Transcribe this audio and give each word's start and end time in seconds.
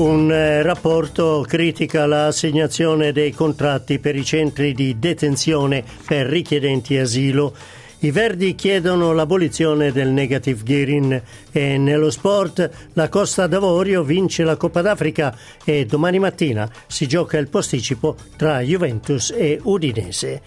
Un 0.00 0.32
eh, 0.32 0.62
rapporto 0.62 1.44
critica 1.46 2.06
l'assegnazione 2.06 3.12
dei 3.12 3.32
contratti 3.32 3.98
per 3.98 4.16
i 4.16 4.24
centri 4.24 4.72
di 4.72 4.98
detenzione 4.98 5.84
per 6.06 6.26
richiedenti 6.26 6.96
asilo. 6.96 7.54
I 7.98 8.10
Verdi 8.10 8.54
chiedono 8.54 9.12
l'abolizione 9.12 9.92
del 9.92 10.08
negative 10.08 10.62
gearing 10.62 11.22
e 11.52 11.76
nello 11.76 12.10
sport 12.10 12.88
la 12.94 13.10
Costa 13.10 13.46
d'Avorio 13.46 14.02
vince 14.02 14.42
la 14.42 14.56
Coppa 14.56 14.80
d'Africa 14.80 15.36
e 15.62 15.84
domani 15.84 16.18
mattina 16.18 16.66
si 16.86 17.06
gioca 17.06 17.36
il 17.36 17.50
posticipo 17.50 18.16
tra 18.38 18.60
Juventus 18.60 19.34
e 19.36 19.60
Udinese. 19.62 20.40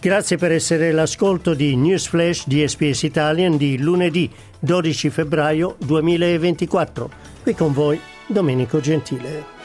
Grazie 0.00 0.36
per 0.36 0.52
essere 0.52 0.92
l'ascolto 0.92 1.52
di 1.52 1.74
News 1.74 2.06
Flash 2.06 2.46
di 2.46 2.64
SPS 2.64 3.02
Italian 3.02 3.56
di 3.56 3.76
lunedì 3.76 4.30
12 4.60 5.10
febbraio 5.10 5.74
2024. 5.80 7.10
Qui 7.42 7.54
con 7.54 7.72
voi 7.72 8.00
Domenico 8.28 8.78
Gentile. 8.80 9.57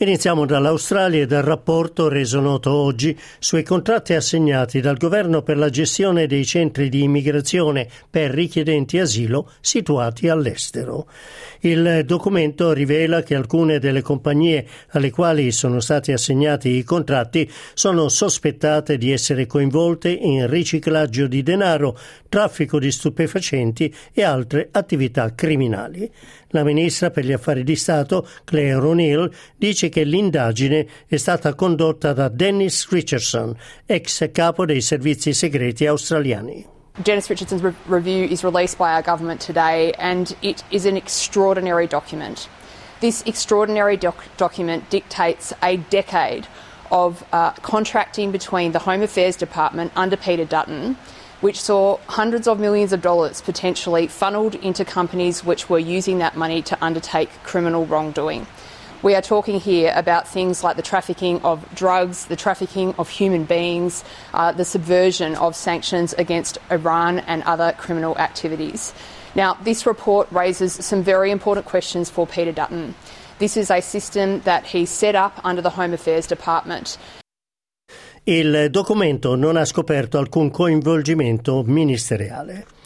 Iniziamo 0.00 0.46
dall'Australia 0.46 1.22
e 1.22 1.26
dal 1.26 1.42
rapporto 1.42 2.06
reso 2.06 2.38
noto 2.38 2.72
oggi 2.72 3.18
sui 3.40 3.64
contratti 3.64 4.14
assegnati 4.14 4.80
dal 4.80 4.96
governo 4.96 5.42
per 5.42 5.56
la 5.56 5.70
gestione 5.70 6.28
dei 6.28 6.44
centri 6.44 6.88
di 6.88 7.02
immigrazione 7.02 7.88
per 8.08 8.30
richiedenti 8.30 9.00
asilo 9.00 9.50
situati 9.60 10.28
all'estero. 10.28 11.08
Il 11.62 12.04
documento 12.04 12.72
rivela 12.72 13.24
che 13.24 13.34
alcune 13.34 13.80
delle 13.80 14.00
compagnie 14.00 14.64
alle 14.90 15.10
quali 15.10 15.50
sono 15.50 15.80
stati 15.80 16.12
assegnati 16.12 16.68
i 16.68 16.84
contratti 16.84 17.50
sono 17.74 18.08
sospettate 18.08 18.98
di 18.98 19.10
essere 19.10 19.46
coinvolte 19.46 20.10
in 20.10 20.46
riciclaggio 20.46 21.26
di 21.26 21.42
denaro, 21.42 21.98
traffico 22.28 22.78
di 22.78 22.92
stupefacenti 22.92 23.92
e 24.12 24.22
altre 24.22 24.68
attività 24.70 25.34
criminali. 25.34 26.08
La 26.52 26.62
ministra 26.64 27.10
per 27.10 27.24
gli 27.24 27.32
affari 27.32 27.62
di 27.62 27.76
Stato, 27.76 28.26
Claire 28.44 28.76
O'Neill, 28.76 29.30
dice 29.56 29.87
che 29.88 30.04
l'indagine 30.04 30.86
è 31.06 31.16
stata 31.16 31.54
condotta 31.54 32.12
da 32.12 32.28
Dennis 32.28 32.88
Richardson, 32.90 33.56
ex 33.86 34.30
capo 34.32 34.64
dei 34.64 34.80
servizi 34.80 35.32
segreti 35.32 35.86
australiani. 35.86 36.66
Dennis 37.02 37.28
Richardson's 37.28 37.62
re- 37.62 37.74
review 37.86 38.24
is 38.24 38.42
released 38.42 38.76
by 38.76 38.94
our 38.94 39.02
government 39.02 39.40
today, 39.40 39.92
and 39.98 40.34
it 40.40 40.64
is 40.70 40.84
an 40.84 40.96
extraordinary 40.96 41.86
document. 41.86 42.48
This 43.00 43.22
extraordinary 43.24 43.96
doc- 43.96 44.24
document 44.36 44.90
dictates 44.90 45.52
a 45.62 45.76
decade 45.90 46.48
of 46.90 47.24
uh, 47.32 47.52
contracting 47.62 48.32
between 48.32 48.72
the 48.72 48.80
Home 48.80 49.02
Affairs 49.02 49.36
Department 49.36 49.92
under 49.94 50.16
Peter 50.16 50.44
Dutton 50.44 50.96
which 51.40 51.60
saw 51.60 51.98
hundreds 52.08 52.48
of 52.48 52.58
millions 52.58 52.92
of 52.92 53.00
dollars 53.00 53.40
potentially 53.40 54.06
funneled 54.08 54.54
into 54.56 54.84
companies 54.84 55.44
which 55.44 55.68
were 55.68 55.78
using 55.78 56.18
that 56.18 56.36
money 56.36 56.62
to 56.62 56.84
undertake 56.84 57.30
criminal 57.44 57.86
wrongdoing. 57.86 58.46
We 59.00 59.14
are 59.14 59.22
talking 59.22 59.60
here 59.60 59.92
about 59.94 60.26
things 60.26 60.64
like 60.64 60.74
the 60.74 60.82
trafficking 60.82 61.40
of 61.42 61.64
drugs, 61.72 62.26
the 62.26 62.34
trafficking 62.34 62.94
of 62.98 63.08
human 63.08 63.44
beings, 63.44 64.02
uh, 64.34 64.50
the 64.50 64.64
subversion 64.64 65.36
of 65.36 65.54
sanctions 65.54 66.14
against 66.14 66.58
Iran 66.68 67.20
and 67.20 67.44
other 67.44 67.72
criminal 67.78 68.18
activities. 68.18 68.92
Now, 69.36 69.54
this 69.62 69.86
report 69.86 70.26
raises 70.32 70.72
some 70.84 71.04
very 71.04 71.30
important 71.30 71.64
questions 71.64 72.10
for 72.10 72.26
Peter 72.26 72.50
Dutton. 72.50 72.96
This 73.38 73.56
is 73.56 73.70
a 73.70 73.80
system 73.80 74.40
that 74.40 74.66
he 74.66 74.84
set 74.84 75.14
up 75.14 75.40
under 75.44 75.62
the 75.62 75.70
Home 75.70 75.92
Affairs 75.94 76.26
Department. 76.26 76.98
Il 78.24 78.68
documento 78.70 79.36
non 79.36 79.56
ha 79.56 79.64
scoperto 79.64 80.18
alcun 80.18 80.50
coinvolgimento 80.50 81.62
ministeriale. 81.64 82.77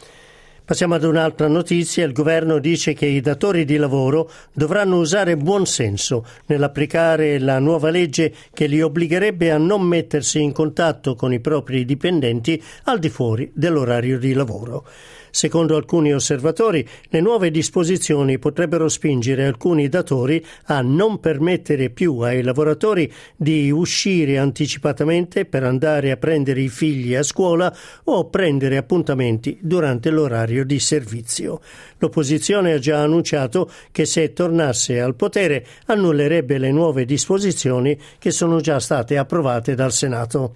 Passiamo 0.64 0.94
ad 0.94 1.02
un'altra 1.02 1.48
notizia. 1.48 2.04
Il 2.04 2.12
governo 2.12 2.60
dice 2.60 2.92
che 2.92 3.06
i 3.06 3.20
datori 3.20 3.64
di 3.64 3.76
lavoro 3.76 4.30
dovranno 4.52 4.98
usare 4.98 5.36
buon 5.36 5.66
senso 5.66 6.24
nell'applicare 6.46 7.40
la 7.40 7.58
nuova 7.58 7.90
legge 7.90 8.32
che 8.52 8.66
li 8.66 8.80
obbligherebbe 8.80 9.50
a 9.50 9.58
non 9.58 9.82
mettersi 9.82 10.40
in 10.40 10.52
contatto 10.52 11.16
con 11.16 11.32
i 11.32 11.40
propri 11.40 11.84
dipendenti 11.84 12.62
al 12.84 13.00
di 13.00 13.08
fuori 13.08 13.50
dell'orario 13.52 14.20
di 14.20 14.32
lavoro. 14.34 14.86
Secondo 15.34 15.76
alcuni 15.76 16.12
osservatori, 16.12 16.86
le 17.08 17.20
nuove 17.22 17.50
disposizioni 17.50 18.38
potrebbero 18.38 18.86
spingere 18.90 19.46
alcuni 19.46 19.88
datori 19.88 20.44
a 20.64 20.82
non 20.82 21.20
permettere 21.20 21.88
più 21.88 22.18
ai 22.18 22.42
lavoratori 22.42 23.10
di 23.34 23.70
uscire 23.70 24.36
anticipatamente 24.36 25.46
per 25.46 25.64
andare 25.64 26.10
a 26.10 26.18
prendere 26.18 26.60
i 26.60 26.68
figli 26.68 27.14
a 27.14 27.22
scuola 27.22 27.74
o 28.04 28.28
prendere 28.28 28.76
appuntamenti 28.76 29.58
durante 29.62 30.10
l'orario 30.10 30.51
di 30.64 30.78
servizio. 30.78 31.60
L'opposizione 31.98 32.72
ha 32.72 32.78
già 32.78 33.00
annunciato 33.00 33.70
che 33.90 34.04
se 34.04 34.32
tornasse 34.32 35.00
al 35.00 35.14
potere 35.14 35.66
annullerebbe 35.86 36.58
le 36.58 36.70
nuove 36.70 37.04
disposizioni 37.04 37.98
che 38.18 38.30
sono 38.30 38.60
già 38.60 38.78
state 38.78 39.16
approvate 39.16 39.74
dal 39.74 39.92
Senato. 39.92 40.54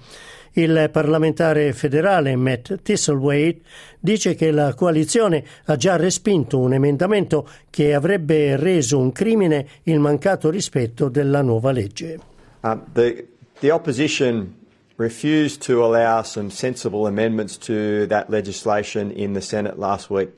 Il 0.53 0.89
parlamentare 0.91 1.75
federale 1.75 2.35
Matt 2.35 2.81
Thistlethwaite 2.83 3.61
dice 4.01 4.35
che 4.35 4.51
la 4.51 4.73
coalizione 4.73 5.45
ha 5.65 5.77
già 5.77 5.97
respinto 5.97 6.59
un 6.59 6.73
emendamento 6.73 7.47
che 7.69 7.93
avrebbe 7.93 8.57
reso 8.57 8.99
un 8.99 9.13
crimine 9.13 9.67
il 9.83 10.01
mancato 10.01 10.49
rispetto 10.49 11.11
della 11.11 11.43
nuova 11.43 11.73
legge. 11.73 12.19
Uh, 12.61 12.79
the, 12.93 13.29
the 13.61 13.71
opposition 13.71 14.65
refused 14.97 15.61
to 15.63 15.85
allow 15.85 16.23
some 16.23 16.51
sensible 16.51 17.07
amendments 17.07 17.57
to 17.57 18.07
that 18.07 18.31
legislation 18.31 19.11
in 19.11 19.35
the 19.35 19.43
Senate 19.43 19.79
last 19.79 20.11
week. 20.11 20.31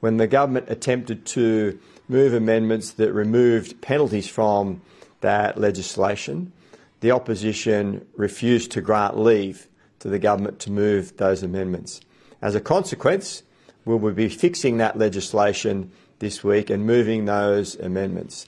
When 0.00 0.16
the 0.16 0.26
government 0.26 0.66
attempted 0.68 1.26
to 1.26 1.78
move 2.08 2.32
amendments 2.32 2.92
that 2.92 3.12
removed 3.12 3.80
penalties 3.82 4.28
from 4.28 4.80
that 5.20 5.58
legislation, 5.58 6.52
the 7.00 7.10
opposition 7.10 8.06
refused 8.16 8.70
to 8.72 8.80
grant 8.80 9.18
leave 9.18 9.68
to 9.98 10.08
the 10.08 10.18
government 10.18 10.58
to 10.60 10.70
move 10.70 11.16
those 11.18 11.42
amendments. 11.42 12.00
As 12.40 12.54
a 12.54 12.60
consequence, 12.60 13.42
we 13.84 13.96
will 13.96 14.12
be 14.12 14.28
fixing 14.28 14.78
that 14.78 14.98
legislation 14.98 15.90
this 16.20 16.42
week 16.42 16.70
and 16.70 16.86
moving 16.86 17.26
those 17.26 17.74
amendments. 17.76 18.46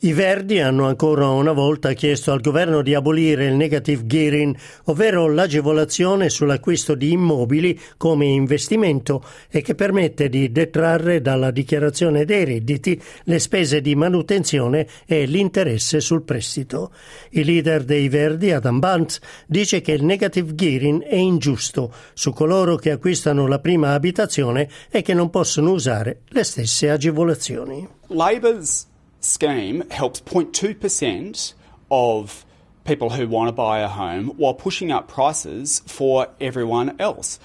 I 0.00 0.12
Verdi 0.12 0.60
hanno 0.60 0.86
ancora 0.86 1.26
una 1.26 1.50
volta 1.50 1.92
chiesto 1.92 2.30
al 2.30 2.40
governo 2.40 2.82
di 2.82 2.94
abolire 2.94 3.46
il 3.46 3.54
negative 3.54 4.06
gearing, 4.06 4.56
ovvero 4.84 5.26
l'agevolazione 5.26 6.28
sull'acquisto 6.28 6.94
di 6.94 7.10
immobili 7.10 7.76
come 7.96 8.26
investimento 8.26 9.24
e 9.50 9.60
che 9.60 9.74
permette 9.74 10.28
di 10.28 10.52
detrarre 10.52 11.20
dalla 11.20 11.50
dichiarazione 11.50 12.24
dei 12.24 12.44
redditi 12.44 13.02
le 13.24 13.40
spese 13.40 13.80
di 13.80 13.96
manutenzione 13.96 14.86
e 15.04 15.26
l'interesse 15.26 15.98
sul 15.98 16.22
prestito. 16.22 16.92
Il 17.30 17.46
leader 17.46 17.82
dei 17.82 18.08
Verdi, 18.08 18.52
Adam 18.52 18.78
Bunce, 18.78 19.20
dice 19.48 19.80
che 19.80 19.90
il 19.90 20.04
negative 20.04 20.54
gearing 20.54 21.02
è 21.02 21.16
ingiusto 21.16 21.92
su 22.12 22.32
coloro 22.32 22.76
che 22.76 22.92
acquistano 22.92 23.48
la 23.48 23.58
prima 23.58 23.94
abitazione 23.94 24.68
e 24.90 25.02
che 25.02 25.12
non 25.12 25.28
possono 25.28 25.72
usare 25.72 26.20
le 26.28 26.44
stesse 26.44 26.88
agevolazioni. 26.88 27.96
Labor's 28.10 28.87
scheme 29.20 29.88
helps 29.90 30.20
0.2% 30.20 31.54
of 31.90 32.44
people 32.84 33.10
who 33.10 33.28
want 33.28 33.48
to 33.48 33.52
buy 33.52 33.80
a 33.80 33.88
home 33.88 34.28
while 34.36 34.54
pushing 34.54 34.90
up 34.90 35.08
prices 35.08 35.82
for 35.86 36.28
everyone 36.40 36.96
else. 36.98 37.38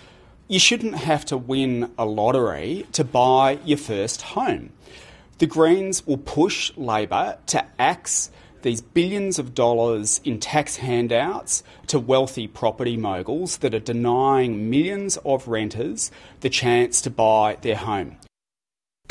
You 0.47 0.59
shouldn't 0.59 0.95
have 0.95 1.25
to 1.25 1.37
win 1.37 1.91
a 1.97 2.05
lottery 2.05 2.85
to 2.93 3.03
buy 3.03 3.59
your 3.65 3.77
first 3.77 4.21
home. 4.21 4.71
The 5.39 5.47
Greens 5.47 6.05
will 6.05 6.17
push 6.17 6.71
Labor 6.77 7.37
to 7.47 7.65
axe 7.79 8.29
these 8.61 8.81
billions 8.81 9.39
of 9.39 9.53
dollars 9.53 10.21
in 10.23 10.39
tax 10.39 10.77
handouts 10.77 11.63
to 11.87 11.99
wealthy 11.99 12.47
property 12.47 12.95
moguls 12.95 13.57
that 13.57 13.75
are 13.75 13.79
denying 13.79 14.69
millions 14.69 15.17
of 15.25 15.47
renters 15.47 16.11
the 16.39 16.49
chance 16.49 17.01
to 17.01 17.09
buy 17.09 17.57
their 17.61 17.75
home. 17.75 18.17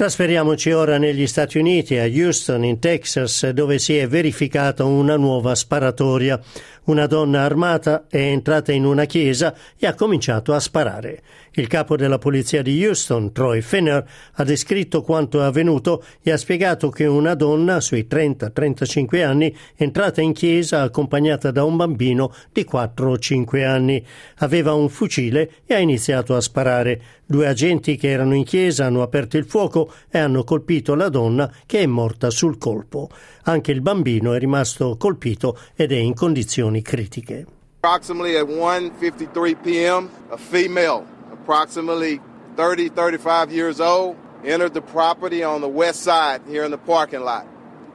Trasferiamoci 0.02 0.72
ora 0.72 0.99
negli 0.99 1.28
Stati 1.28 1.58
Uniti, 1.58 1.96
a 1.96 2.06
Houston, 2.06 2.64
in 2.64 2.81
Texas, 2.81 3.49
dove 3.50 3.78
si 3.78 3.96
è 3.96 4.08
verificata 4.08 4.82
una 4.82 5.14
nuova 5.14 5.54
sparatoria. 5.54 6.40
Una 6.84 7.06
donna 7.06 7.43
armata 7.43 8.06
è 8.08 8.16
entrata 8.16 8.72
in 8.72 8.84
una 8.84 9.04
chiesa 9.04 9.54
e 9.78 9.87
ha 9.87 9.94
cominciato 9.94 10.54
a 10.54 10.58
sparare. 10.58 11.22
Il 11.52 11.69
capo 11.69 11.94
della 11.94 12.19
polizia 12.19 12.62
di 12.62 12.84
Houston, 12.84 13.31
Troy 13.31 13.60
Finner, 13.60 14.04
ha 14.32 14.43
descritto 14.43 15.02
quanto 15.02 15.40
è 15.40 15.44
avvenuto 15.44 16.02
e 16.20 16.32
ha 16.32 16.37
spiegato 16.37 16.88
che 16.88 17.05
una 17.06 17.34
donna 17.34 17.78
sui 17.81 18.08
30-35 18.10 19.22
anni 19.22 19.55
è 19.76 19.84
entrata 19.84 20.20
in 20.20 20.32
chiesa 20.32 20.82
accompagnata 20.82 21.52
da 21.52 21.62
un 21.62 21.76
bambino 21.76 22.34
di 22.50 22.64
4 22.64 23.10
o 23.10 23.19
5 23.19 23.64
anni. 23.64 24.05
Aveva 24.38 24.72
un 24.72 24.88
fucile 24.88 25.50
e 25.64 25.75
ha 25.75 25.78
iniziato 25.78 26.34
a 26.34 26.40
sparare. 26.40 27.00
Due 27.25 27.46
agenti 27.46 27.96
che 27.96 28.08
erano 28.08 28.34
in 28.34 28.44
chiesa 28.44 28.87
hanno 28.87 29.02
aperto 29.02 29.37
il 29.37 29.44
fuoco 29.44 29.92
e 30.11 30.19
hanno 30.19 30.44
colpito 30.44 30.94
la 30.94 31.09
donna 31.09 31.50
che 31.67 31.81
è 31.81 31.87
morta 31.87 32.31
sul 32.31 32.59
colpo. 32.59 33.09
Anche 33.44 33.73
il 33.73 33.81
bambino 33.81 34.33
è 34.33 34.39
rimasto 34.39 34.97
colpito 34.97 35.59
ed 35.75 35.93
è 35.93 35.97
in 35.97 36.15
condizioni 36.15 36.83
critiche. 36.83 37.47
Approximately 37.81 38.37
at 38.37 38.47
1:53 38.47 39.56
p.m., 39.61 40.09
a 40.29 40.37
female 40.37 41.12
approximately 41.43 42.21
30, 42.56 42.91
35 42.91 43.50
years 43.50 43.81
old, 43.81 44.17
entered 44.44 44.75
the 44.75 44.81
property 44.81 45.43
on 45.43 45.61
the 45.61 45.69
west 45.69 46.03
side 46.03 46.43
here 46.49 46.65
in 46.65 46.71
the 46.71 46.79
parking 46.79 47.21
lot 47.21 47.47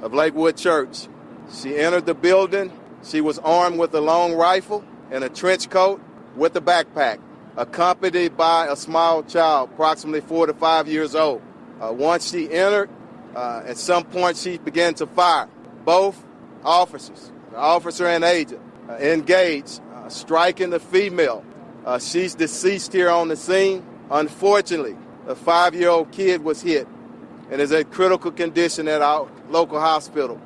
of 0.02 0.14
Lakewood 0.14 0.58
Church. 0.58 1.08
She 1.54 1.78
entered 1.78 2.06
the 2.06 2.14
building. 2.14 2.72
She 3.04 3.22
was 3.22 3.40
armed 3.40 3.80
with 3.80 3.94
a 3.94 4.02
long 4.02 4.34
rifle 4.34 4.84
and 5.12 5.24
a 5.24 5.30
trench 5.30 5.70
coat 5.70 6.02
with 6.36 6.56
a 6.56 6.62
backpack, 6.62 7.20
accompanied 7.56 8.36
by 8.36 8.68
a 8.68 8.76
small 8.76 9.24
child, 9.24 9.70
approximately 9.74 10.22
four 10.22 10.46
to 10.48 10.54
five 10.54 10.88
years 10.88 11.16
old. 11.16 11.42
Uh, 11.82 11.94
once 11.94 12.32
she 12.32 12.52
entered, 12.52 12.90
uh, 13.36 13.64
at 13.66 13.78
some 13.78 14.04
point 14.04 14.38
she 14.38 14.58
began 14.58 14.94
to 14.96 15.08
fire. 15.08 15.48
Both 15.86 16.24
officers, 16.64 17.32
the 17.52 17.58
officer 17.58 18.08
and 18.08 18.24
agent, 18.24 18.62
uh, 18.90 18.94
engaged, 18.96 19.82
uh, 19.94 20.10
striking 20.10 20.70
the 20.70 20.80
female 20.80 21.44
uh, 21.88 21.98
she's 21.98 22.36
deceased 22.36 22.92
here 22.92 23.10
on 23.10 23.30
the 23.30 23.36
scene. 23.38 23.82
Unfortunately, 24.12 24.98
a 25.26 25.34
five 25.34 25.74
year 25.74 25.88
old 25.88 26.12
kid 26.12 26.44
was 26.44 26.62
hit 26.62 26.86
and 27.50 27.62
is 27.62 27.72
in 27.72 27.86
critical 27.86 28.30
condition 28.30 28.90
at 28.90 29.02
our 29.02 29.30
local 29.50 29.80
hospital. 29.80 30.38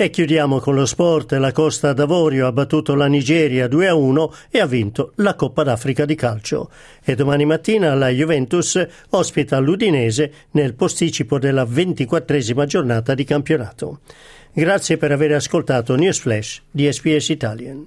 E 0.00 0.08
chiudiamo 0.08 0.60
con 0.60 0.74
lo 0.74 0.86
sport. 0.86 1.32
La 1.32 1.52
Costa 1.52 1.92
d'Avorio 1.92 2.46
ha 2.46 2.52
battuto 2.52 2.94
la 2.94 3.06
Nigeria 3.06 3.66
2-1 3.66 4.32
e 4.48 4.58
ha 4.58 4.64
vinto 4.64 5.12
la 5.16 5.34
Coppa 5.34 5.62
d'Africa 5.62 6.06
di 6.06 6.14
calcio. 6.14 6.70
E 7.04 7.14
domani 7.14 7.44
mattina 7.44 7.92
la 7.94 8.08
Juventus 8.08 8.82
ospita 9.10 9.58
l'Udinese 9.58 10.32
nel 10.52 10.72
posticipo 10.72 11.38
della 11.38 11.66
ventiquattresima 11.66 12.64
giornata 12.64 13.12
di 13.12 13.24
campionato. 13.24 14.00
Grazie 14.54 14.96
per 14.96 15.12
aver 15.12 15.32
ascoltato 15.32 15.94
News 15.96 16.18
Flash 16.18 16.62
di 16.70 16.90
SPS 16.90 17.28
Italian. 17.28 17.86